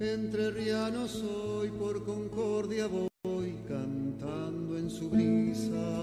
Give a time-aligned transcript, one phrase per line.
[0.00, 6.00] Entre rianos soy, por concordia voy cantando en su brisa,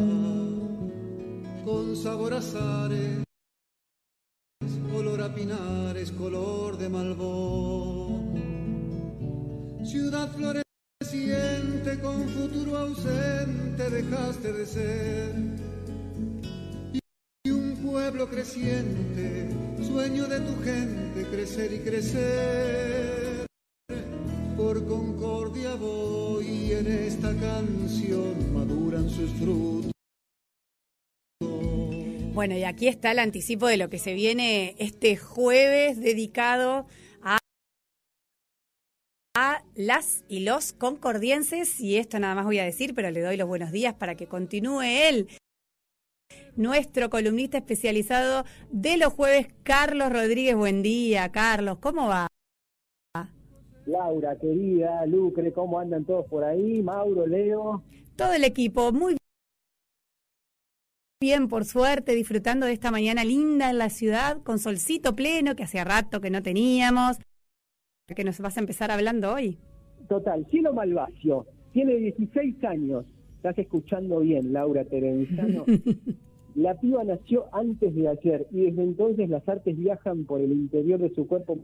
[1.63, 3.23] con sabor a zares,
[4.91, 8.35] color a pinares, color de malvón.
[9.85, 15.35] Ciudad floreciente con futuro ausente dejaste de ser.
[17.45, 19.47] Y un pueblo creciente,
[19.87, 22.94] sueño de tu gente, crecer y crecer
[26.79, 29.91] en esta canción maduran sus frutos.
[32.33, 36.85] Bueno, y aquí está el anticipo de lo que se viene este jueves dedicado
[37.21, 37.37] a,
[39.37, 41.79] a las y los concordienses.
[41.79, 44.27] Y esto nada más voy a decir, pero le doy los buenos días para que
[44.27, 45.29] continúe él.
[46.57, 50.55] Nuestro columnista especializado de los jueves, Carlos Rodríguez.
[50.55, 51.77] Buen día, Carlos.
[51.79, 52.27] ¿Cómo va?
[53.85, 56.81] Laura, querida, Lucre, ¿cómo andan todos por ahí?
[56.81, 57.83] Mauro, Leo.
[58.15, 59.15] Todo el equipo, muy
[61.21, 65.63] bien, por suerte, disfrutando de esta mañana linda en la ciudad, con solcito pleno, que
[65.63, 67.17] hacía rato que no teníamos.
[68.15, 69.59] que nos vas a empezar hablando hoy?
[70.07, 73.05] Total, Cielo Malvacio, tiene 16 años.
[73.37, 75.65] Estás escuchando bien, Laura Terenzano.
[76.55, 81.01] La piba nació antes de ayer y desde entonces las artes viajan por el interior
[81.01, 81.57] de su cuerpo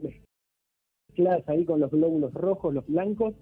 [1.11, 3.33] mezcladas ahí con los glóbulos rojos, los blancos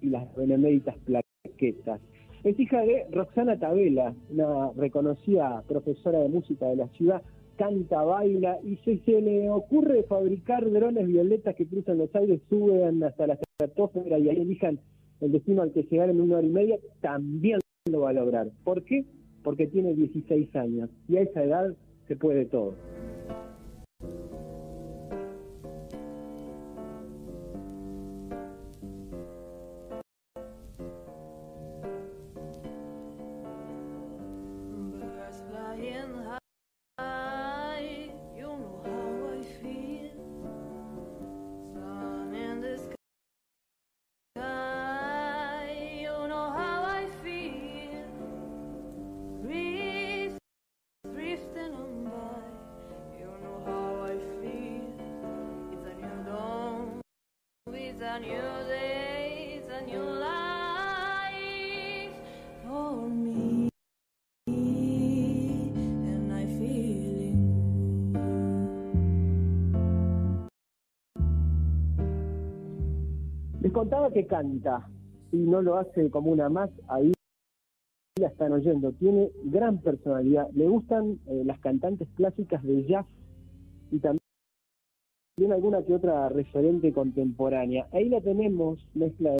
[0.00, 2.00] y las beneméritas plaquetas.
[2.44, 7.22] Es hija de Roxana Tabela, una reconocida profesora de música de la ciudad,
[7.56, 13.02] canta, baila y si se le ocurre fabricar drones violetas que cruzan los aires, suben
[13.04, 14.80] hasta la estratosfera y ahí elijan
[15.20, 18.48] el destino al que llegar en una hora y media, también lo va a lograr.
[18.64, 19.04] ¿Por qué?
[19.44, 21.76] Porque tiene 16 años y a esa edad
[22.08, 22.74] se puede todo.
[73.70, 74.88] Contaba que canta
[75.30, 77.12] y no lo hace como una más, ahí
[78.20, 78.92] la están oyendo.
[78.92, 80.50] Tiene gran personalidad.
[80.52, 83.06] Le gustan eh, las cantantes clásicas de jazz
[83.90, 84.20] y también
[85.36, 87.88] tiene alguna que otra referente contemporánea.
[87.92, 89.38] Ahí la tenemos, mezcla de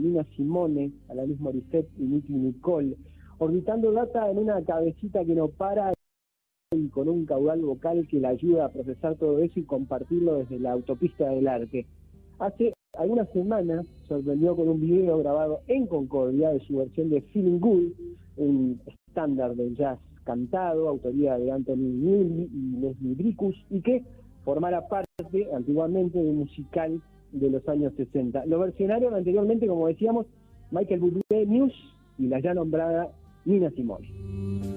[0.00, 2.96] Nina Simone, Alanis Morissette y Nicky Nicole,
[3.38, 5.92] orbitando data en una cabecita que no para
[6.92, 10.72] con un caudal vocal que la ayuda a procesar todo eso y compartirlo desde la
[10.72, 11.86] autopista del arte.
[12.38, 17.58] Hace algunas semanas sorprendió con un video grabado en Concordia de su versión de Feeling
[17.58, 17.92] Good,
[18.36, 24.02] un estándar del jazz cantado, autoría de Anthony Neely y Leslie Bricus, y que
[24.44, 27.00] formara parte antiguamente de un musical
[27.32, 28.46] de los años 60.
[28.46, 30.26] Lo versionaron anteriormente, como decíamos,
[30.70, 31.72] Michael Bublé News
[32.18, 33.10] y la ya nombrada
[33.44, 34.71] Nina Simone.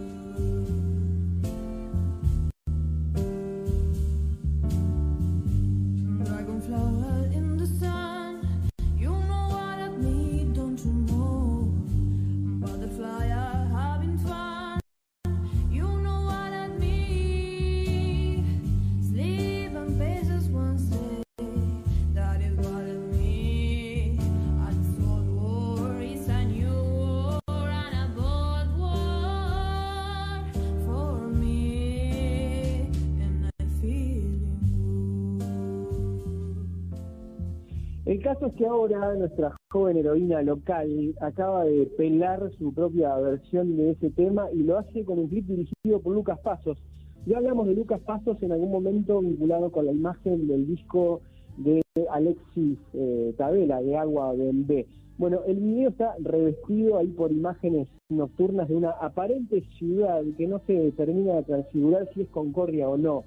[38.26, 43.92] Caso es que ahora nuestra joven heroína local acaba de pelar su propia versión de
[43.92, 46.80] ese tema y lo hace con un clip dirigido por Lucas Pasos.
[47.28, 51.22] Ya hablamos de Lucas Pasos en algún momento vinculado con la imagen del disco
[51.58, 54.88] de Alexis eh, Tabela, de Agua B.
[55.20, 60.60] Bueno, el video está revestido ahí por imágenes nocturnas de una aparente ciudad que no
[60.66, 63.24] se termina de transfigurar si es Concordia o no.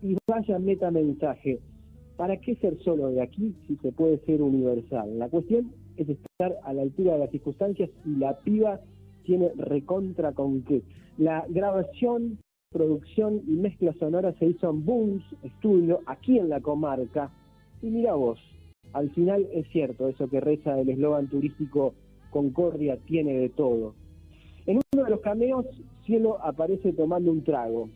[0.00, 1.60] Y vaya meta mensaje
[2.16, 5.18] ¿Para qué ser solo de aquí si se puede ser universal?
[5.18, 8.80] La cuestión es estar a la altura de las circunstancias y la piba
[9.24, 10.82] tiene recontra con qué.
[11.18, 12.38] La grabación,
[12.70, 15.24] producción y mezcla sonora se hizo en Booms
[15.58, 17.30] Studio, aquí en la comarca,
[17.82, 18.38] Y mira vos,
[18.92, 21.94] al final es cierto eso que reza el eslogan turístico
[22.30, 23.94] Concordia tiene de todo.
[24.66, 25.66] En uno de los cameos,
[26.04, 27.88] Cielo aparece tomando un trago.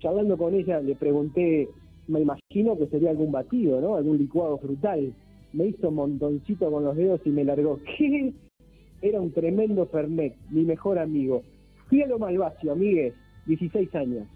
[0.00, 1.68] Charlando con ella, le pregunté,
[2.08, 3.96] me imagino que sería algún batido, ¿no?
[3.96, 5.12] Algún licuado frutal.
[5.52, 7.78] Me hizo un montoncito con los dedos y me largó.
[7.98, 8.32] ¿Qué?
[9.00, 11.42] Era un tremendo Fernet, mi mejor amigo.
[11.88, 13.14] Cielo Malvacio, amigues,
[13.46, 14.26] 16 años.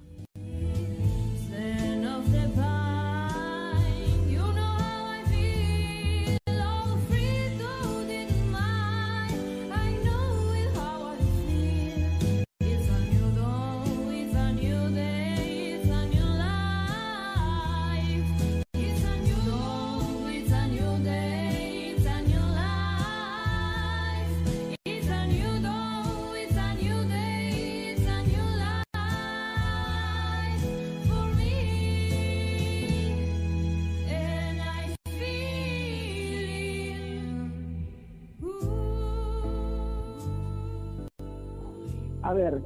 [42.33, 42.63] A ver,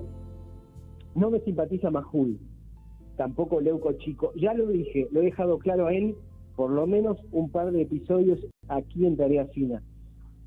[1.16, 2.38] no me simpatiza Majul,
[3.16, 4.32] tampoco Leuco Chico.
[4.36, 6.14] Ya lo dije, lo he dejado claro a él,
[6.54, 9.82] por lo menos un par de episodios aquí en Tarea Fina.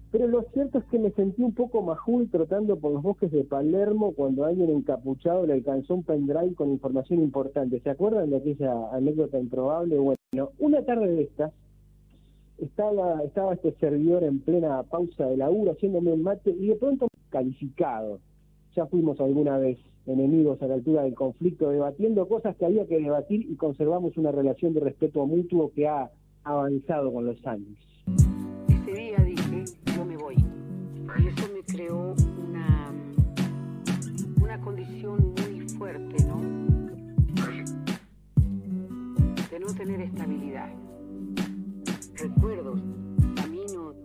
[0.09, 3.43] Pero lo cierto es que me sentí un poco Majul trotando por los bosques de
[3.43, 7.81] Palermo cuando alguien encapuchado le alcanzó un pendrive con información importante.
[7.81, 9.97] ¿Se acuerdan de aquella anécdota improbable?
[9.97, 11.51] Bueno, una tarde de estas,
[12.57, 17.09] estaba, estaba este servidor en plena pausa de laburo haciéndome un mate y de pronto
[17.29, 18.21] calificado
[18.75, 22.99] ya fuimos alguna vez enemigos a la altura del conflicto, debatiendo cosas que había que
[22.99, 26.09] debatir y conservamos una relación de respeto mutuo que ha
[26.43, 27.77] avanzado con los años.
[28.67, 30.35] Ese día dije, yo me voy.
[30.35, 32.15] Y eso me creó
[32.47, 32.93] una,
[34.41, 36.39] una condición muy fuerte, ¿no?
[39.51, 40.69] De no tener estabilidad.
[42.15, 42.81] Recuerdos,
[43.35, 43.95] caminos.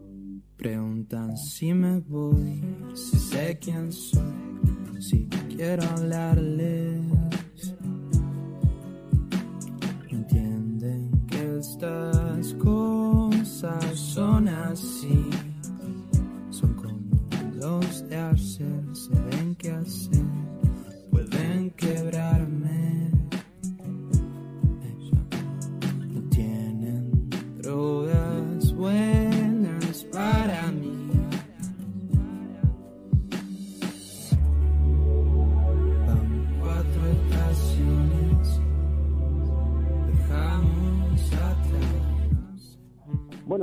[0.56, 2.60] Preguntan si me voy,
[2.94, 4.43] si sé quién soy
[5.04, 5.84] si quiero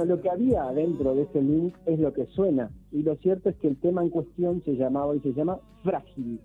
[0.06, 2.72] Lo que había dentro de ese link es lo que suena.
[2.92, 6.40] Y lo cierto es que el tema en cuestión se llamaba y se llama Frágil.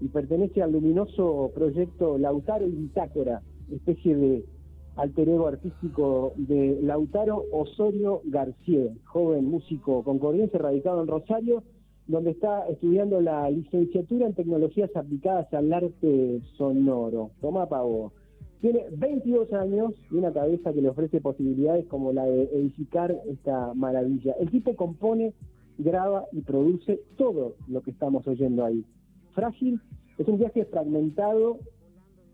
[0.00, 4.44] Y pertenece al luminoso proyecto Lautaro y Bitácora, especie de
[4.96, 11.62] alter ego artístico de Lautaro Osorio García, joven músico concordiense radicado en Rosario,
[12.06, 17.30] donde está estudiando la licenciatura en tecnologías aplicadas al arte sonoro.
[17.40, 18.12] Toma pavo.
[18.62, 23.74] Tiene 22 años y una cabeza que le ofrece posibilidades como la de edificar esta
[23.74, 24.36] maravilla.
[24.38, 25.34] El tipo compone,
[25.78, 28.84] graba y produce todo lo que estamos oyendo ahí.
[29.32, 29.80] Frágil
[30.16, 31.58] es un viaje fragmentado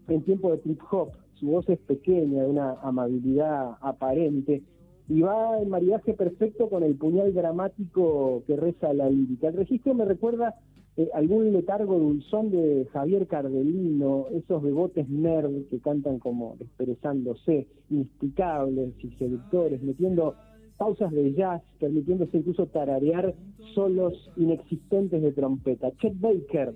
[0.08, 1.12] en tiempo de trip hop.
[1.32, 4.62] Su voz es pequeña, de una amabilidad aparente
[5.08, 9.48] y va en maridaje perfecto con el puñal dramático que reza la lírica.
[9.48, 10.56] El registro me recuerda
[10.98, 18.94] eh, algún letargo dulzón de Javier Cardelino, esos bebotes nerd que cantan como expresándose, inexplicables
[19.05, 20.34] y seductores, metiendo
[20.76, 23.32] pausas de jazz, permitiéndose incluso tararear
[23.76, 25.93] solos inexistentes de trompeta.
[25.98, 26.74] Chet Baker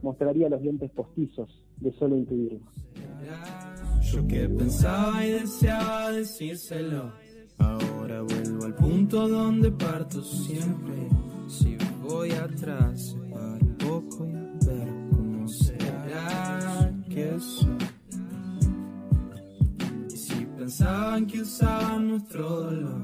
[0.00, 2.60] mostraría los dientes postizos de solo intuirlo.
[4.00, 7.12] Yo que pensaba y deseaba decírselo,
[7.58, 11.08] ahora vuelvo al punto donde parto siempre.
[11.48, 13.16] Si voy atrás,
[13.78, 17.78] poco y ver cómo será que soy.
[20.12, 23.02] Y si pensaban que usaban nuestro dolor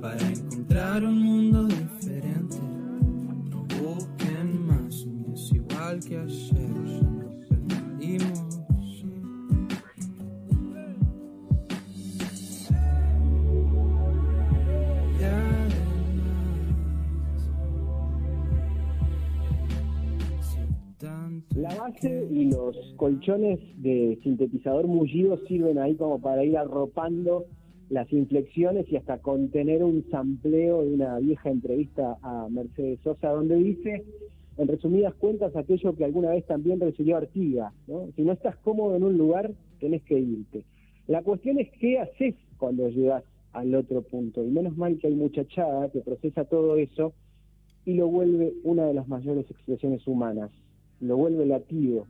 [0.00, 2.58] para encontrar un mundo diferente,
[3.50, 6.87] no busquen más, un es igual que ayer,
[21.88, 27.46] base y los colchones de sintetizador mullido sirven ahí como para ir arropando
[27.90, 33.56] las inflexiones y hasta contener un sampleo de una vieja entrevista a Mercedes Sosa donde
[33.56, 34.04] dice,
[34.58, 38.08] en resumidas cuentas, aquello que alguna vez también recibió Artiga, ¿no?
[38.14, 40.64] Si no estás cómodo en un lugar, tenés que irte.
[41.06, 44.44] La cuestión es qué haces cuando llegas al otro punto.
[44.44, 47.14] Y menos mal que hay muchachada que procesa todo eso
[47.86, 50.50] y lo vuelve una de las mayores expresiones humanas.
[51.00, 52.06] Lo vuelve latido,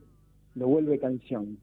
[0.55, 1.59] lo vuelve canción.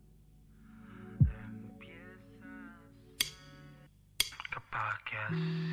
[4.51, 5.66] Capaz que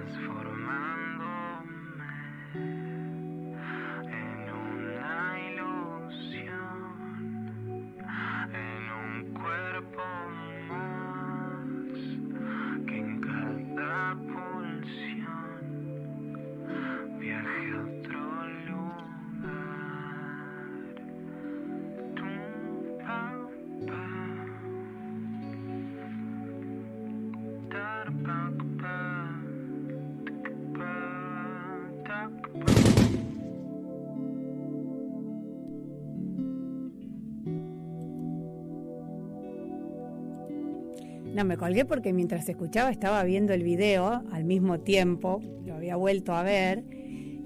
[0.00, 2.89] transformándome
[41.40, 45.96] No, me colgué porque mientras escuchaba estaba viendo el video al mismo tiempo, lo había
[45.96, 46.84] vuelto a ver.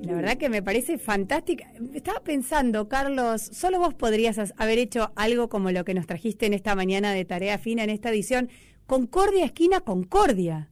[0.02, 1.70] La verdad que me parece fantástica.
[1.94, 6.54] Estaba pensando, Carlos, solo vos podrías haber hecho algo como lo que nos trajiste en
[6.54, 8.48] esta mañana de Tarea Fina, en esta edición.
[8.86, 10.70] Concordia, esquina, Concordia.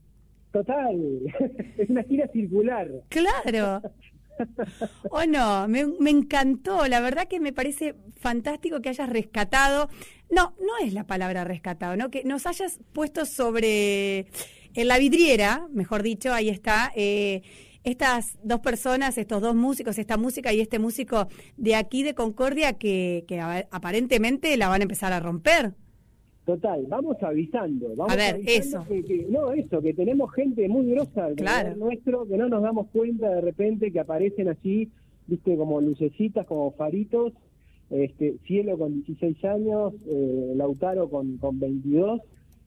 [0.51, 0.99] Total,
[1.79, 2.91] es una gira circular.
[3.09, 3.83] Claro.
[5.11, 5.69] ¿O no?
[5.69, 6.87] Me, me encantó.
[6.89, 9.89] La verdad que me parece fantástico que hayas rescatado.
[10.31, 12.11] No, no es la palabra rescatado, ¿no?
[12.11, 14.27] Que nos hayas puesto sobre.
[14.75, 16.93] En la vidriera, mejor dicho, ahí está.
[16.97, 17.43] eh,
[17.85, 22.75] estas dos personas, estos dos músicos, esta música y este músico de aquí de Concordia
[22.75, 25.75] que, que aparentemente la van a empezar a romper.
[26.45, 27.95] Total, vamos avisando.
[27.95, 28.89] Vamos A ver, avisando eso.
[28.89, 31.77] Que, que- no, eso, que tenemos gente muy grosa alrededor Claro.
[31.77, 34.89] nuestro, que no nos damos cuenta de repente que aparecen así,
[35.27, 37.33] viste, como lucecitas, como faritos.
[37.91, 42.23] Este, Cielo con 16 años, eh, Lautaro con, con 22,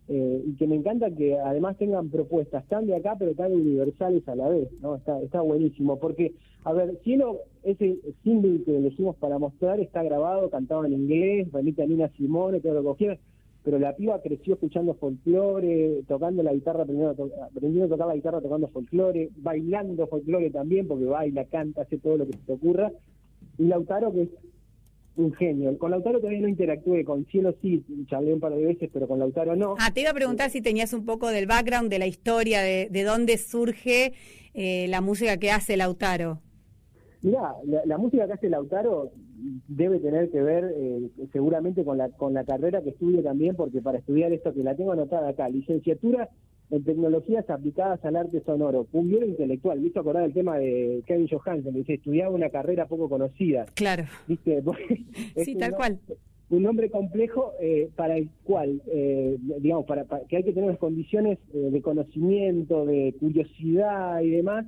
[0.07, 4.25] eh, y que me encanta que además tengan propuestas tan de acá, pero tan universales
[4.29, 4.95] a la vez, ¿no?
[4.95, 10.51] Está, está buenísimo, porque, a ver, Cielo, ese single que elegimos para mostrar está grabado,
[10.51, 13.19] cantado en inglés, remite a Nina Simone, todo lo que quieras,
[13.65, 18.39] pero la piba creció escuchando folclore, tocando la guitarra, aprendiendo aprendiendo a tocar la guitarra
[18.39, 22.91] tocando folclore, bailando folclore también, porque baila, canta, hace todo lo que se te ocurra.
[23.57, 24.29] Y Lautaro, que es
[25.15, 25.75] un genio.
[25.79, 29.17] Con Lautaro todavía no interactué, con Cielo sí, charlé un par de veces, pero con
[29.17, 29.75] Lautaro no.
[29.79, 32.87] Ah, te iba a preguntar si tenías un poco del background, de la historia, de,
[32.91, 34.13] de dónde surge
[34.53, 36.39] eh, la música que hace Lautaro.
[37.23, 39.11] Mirá, la, la música que hace Lautaro
[39.67, 43.81] debe tener que ver eh, seguramente con la, con la carrera que estudio también, porque
[43.81, 46.29] para estudiar esto que la tengo anotada acá, licenciatura
[46.71, 51.73] en tecnologías aplicadas al arte sonoro, cumbiero intelectual, ¿viste acordar el tema de Kevin Johansen,
[51.73, 54.05] que dice, estudiaba una carrera poco conocida, Claro.
[54.27, 54.63] ¿viste?
[55.43, 55.99] Sí, un tal cual.
[56.49, 60.69] un nombre complejo eh, para el cual, eh, digamos, para, para- que hay que tener
[60.69, 64.65] unas condiciones eh, de conocimiento, de curiosidad y demás,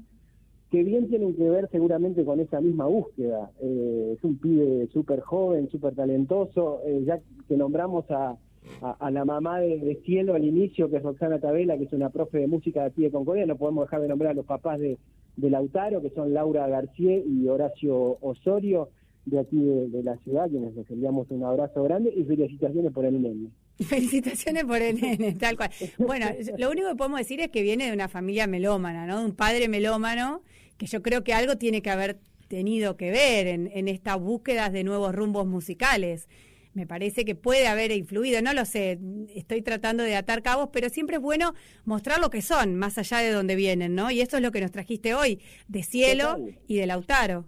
[0.72, 3.52] que bien tienen que ver seguramente con esa misma búsqueda.
[3.62, 8.38] Eh, es un pibe súper joven, súper talentoso, eh, ya que nombramos a,
[8.82, 12.10] a, la mamá de, de Cielo al inicio, que es Roxana Tabela, que es una
[12.10, 14.80] profe de música de aquí de Concordia, no podemos dejar de nombrar a los papás
[14.80, 14.98] de,
[15.38, 18.90] de Lautaro, que son Laura García y Horacio Osorio,
[19.28, 23.06] de aquí de, de la ciudad, quienes les enviamos un abrazo grande y felicitaciones por
[23.06, 23.50] el nene.
[23.78, 25.70] Felicitaciones por el nene, tal cual.
[25.98, 29.20] Bueno, lo único que podemos decir es que viene de una familia melómana, ¿no?
[29.20, 30.44] De un padre melómano,
[30.78, 34.72] que yo creo que algo tiene que haber tenido que ver en, en estas búsquedas
[34.72, 36.30] de nuevos rumbos musicales.
[36.74, 38.98] Me parece que puede haber influido, no lo sé,
[39.36, 41.54] estoy tratando de atar cabos, pero siempre es bueno
[41.84, 44.10] mostrar lo que son, más allá de dónde vienen, ¿no?
[44.10, 47.46] Y esto es lo que nos trajiste hoy, de Cielo y de Lautaro.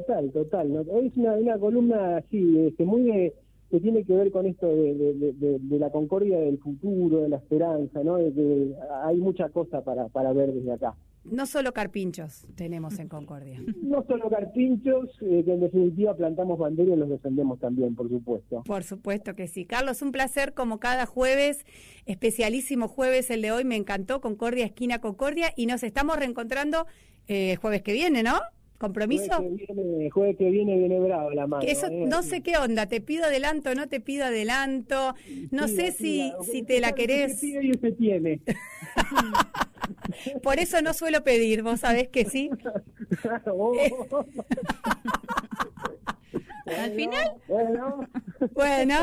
[0.00, 0.72] Total, total.
[0.72, 0.80] ¿no?
[0.90, 3.34] Hoy es una, una columna así, este, muy de,
[3.70, 7.20] que tiene que ver con esto de, de- de- de- de la concordia del futuro,
[7.20, 8.16] de la esperanza, ¿no?
[8.16, 10.94] De que hay mucha cosa para, para ver desde acá.
[11.24, 13.60] No solo carpinchos tenemos en Concordia.
[13.80, 18.62] No solo carpinchos, eh, que en definitiva plantamos banderas y los defendemos también, por supuesto.
[18.64, 19.64] Por supuesto que sí.
[19.64, 21.64] Carlos, un placer como cada jueves,
[22.06, 26.86] especialísimo jueves el de hoy, me encantó, Concordia, esquina Concordia, y nos estamos reencontrando
[27.28, 28.34] eh, jueves que viene, ¿no?
[28.82, 29.30] ¿Compromiso?
[30.10, 31.62] Jueves que viene, viene, bravo la mano.
[31.64, 32.04] eso ¿eh?
[32.08, 35.14] no sé qué onda, te pido adelanto, no te pido adelanto,
[35.52, 37.40] no sé si, si te la querés.
[37.44, 38.40] Y se tiene.
[40.42, 42.50] Por eso no suelo pedir, vos sabés que sí.
[46.66, 47.34] Al final.
[47.46, 48.08] Bueno.
[48.52, 48.96] bueno,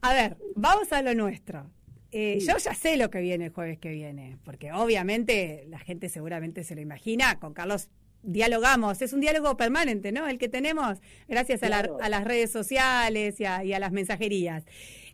[0.00, 1.68] a ver, vamos a lo nuestro.
[2.12, 6.08] Eh, yo ya sé lo que viene el jueves que viene, porque obviamente la gente
[6.08, 7.40] seguramente se lo imagina.
[7.40, 7.88] Con Carlos
[8.22, 10.28] dialogamos, es un diálogo permanente, ¿no?
[10.28, 10.98] El que tenemos
[11.28, 14.64] gracias a, las redes sociales y a, las mensajerías.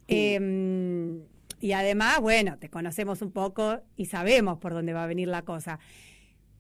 [0.06, 1.22] Em,
[1.60, 5.42] y además, bueno, te conocemos un poco y sabemos por dónde va a venir la
[5.42, 5.78] cosa.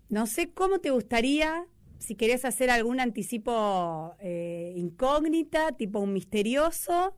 [0.08, 1.66] No sé cómo te gustaría,
[1.98, 7.14] si querés hacer algún anticipo eh, incógnita, tipo un misterioso,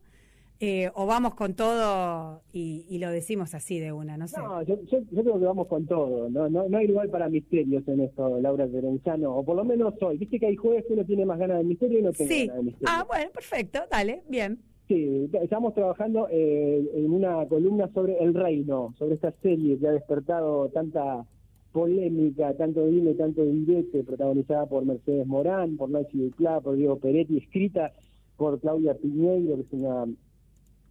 [0.62, 4.38] eh, o vamos con todo y, lo decimos así de una, no sé.
[4.38, 6.28] No, yo, creo que vamos con todo.
[6.28, 9.94] No, no, no hay lugar para misterios en esto, Laura Terenzano, o por lo menos
[10.02, 10.18] hoy.
[10.18, 12.56] Viste que hay jueves que uno tiene más ganas de misterio y no tiene ganas
[12.56, 12.88] de misterio.
[12.94, 14.58] Ah, bueno, perfecto, dale, bien.
[14.86, 19.92] Sí, estamos trabajando eh, en una columna sobre El Reino, sobre esta serie que ha
[19.92, 21.24] despertado tanta
[21.72, 27.38] polémica, tanto dime, tanto direte, protagonizada por Mercedes Morán, por Nancy Duclá, por Diego Peretti,
[27.38, 27.92] escrita
[28.36, 30.06] por Claudia Piñeiro, que es una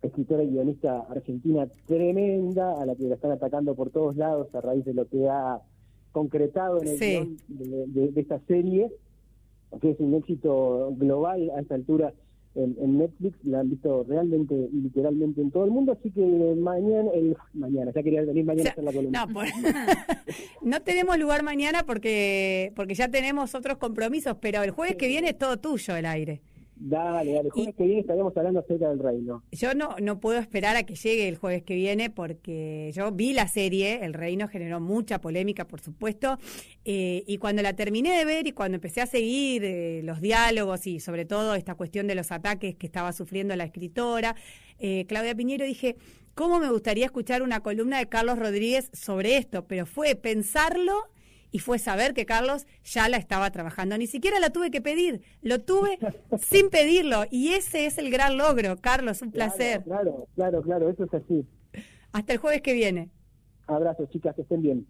[0.01, 4.62] escritora y guionista argentina tremenda, a la que la están atacando por todos lados a
[4.62, 5.62] raíz de lo que ha
[6.12, 8.91] concretado en el guion de, esta serie,
[9.82, 12.13] que es un éxito global a esta altura
[12.56, 17.38] en, Netflix, la han visto realmente literalmente en todo el mundo, así que mañana, el,
[17.53, 19.25] mañana, ya quería venir mañana a la columna.
[19.25, 19.51] No, pues,
[20.62, 25.29] no tenemos lugar mañana porque, porque ya tenemos otros compromisos, pero el jueves que viene
[25.29, 26.41] es todo tuyo el aire.
[26.82, 29.44] Dale, dale, el jueves que viene estaremos hablando acerca del reino.
[29.52, 33.34] Yo no, no puedo esperar a que llegue el jueves que viene porque yo vi
[33.34, 36.38] la serie, El Reino generó mucha polémica, por supuesto,
[36.86, 40.88] eh, y cuando la terminé de ver y cuando empecé a seguir eh, los diálogos
[40.88, 44.38] y sobre todo esta cuestión de los ataques que estaba sufriendo la escritora,
[44.78, 45.98] eh, Claudia Piñero, dije,
[46.34, 49.68] ¿cómo me gustaría escuchar una columna de Carlos Rodríguez sobre esto?
[49.68, 51.10] Pero fue pensarlo
[51.52, 53.98] y fue saber que Carlos ya la estaba trabajando.
[53.98, 56.00] Ni siquiera la tuve que pedir, lo tuve
[56.40, 59.84] sin pedirlo y ese es el gran logro, Carlos, un placer.
[59.84, 61.46] Claro, claro, claro, eso es así.
[62.12, 63.10] Hasta el jueves que viene.
[63.68, 64.88] Abrazos, chicas, que estén bien.